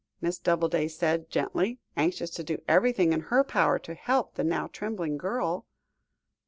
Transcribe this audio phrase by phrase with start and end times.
[0.19, 4.65] Miss Doubleday said gently, anxious to do everything in her power to help the now
[4.65, 5.67] trembling girl.